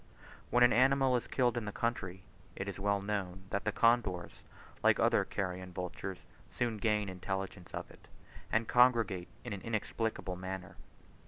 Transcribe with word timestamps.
When 0.49 0.63
an 0.63 0.73
animal 0.73 1.15
is 1.15 1.27
killed 1.27 1.57
in 1.57 1.65
the 1.65 1.71
country, 1.71 2.23
it 2.55 2.67
is 2.67 2.79
well 2.79 3.03
known 3.03 3.43
that 3.51 3.65
the 3.65 3.71
condors, 3.71 4.41
like 4.81 4.99
other 4.99 5.23
carrion 5.23 5.71
vultures, 5.71 6.25
soon 6.49 6.77
gain 6.77 7.07
intelligence 7.07 7.69
of 7.71 7.91
it, 7.91 8.07
and 8.51 8.67
congregate 8.67 9.27
in 9.43 9.53
an 9.53 9.61
inexplicable 9.61 10.37
manner. 10.37 10.75